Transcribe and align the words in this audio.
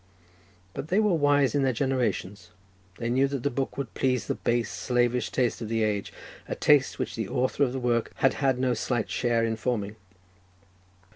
But 0.73 0.87
they 0.87 0.99
were 0.99 1.13
wise 1.13 1.53
in 1.53 1.61
their 1.61 1.73
generation; 1.73 2.35
they 2.97 3.07
knew 3.07 3.27
that 3.27 3.43
the 3.43 3.51
book 3.51 3.77
would 3.77 3.93
please 3.93 4.25
the 4.25 4.33
base, 4.33 4.71
slavish 4.71 5.29
taste 5.31 5.61
of 5.61 5.69
the 5.69 5.83
age, 5.83 6.11
a 6.47 6.55
taste 6.55 6.97
which 6.97 7.13
the 7.13 7.29
author 7.29 7.61
of 7.63 7.71
the 7.71 7.77
work 7.79 8.11
had 8.15 8.33
had 8.33 8.57
no 8.57 8.73
slight 8.73 9.11
share 9.11 9.43
in 9.45 9.55
forming. 9.57 9.95